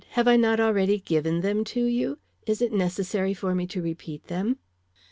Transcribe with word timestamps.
Have 0.13 0.27
I 0.27 0.35
not 0.35 0.59
already 0.59 0.97
given 0.97 1.41
them 1.41 1.63
to 1.65 1.83
you? 1.83 2.17
Is 2.47 2.59
it 2.59 2.73
necessary 2.73 3.35
for 3.35 3.53
me 3.53 3.67
to 3.67 3.83
repeat 3.83 4.25
them?" 4.29 4.57